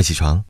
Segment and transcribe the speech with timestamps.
[0.00, 0.42] 快起床。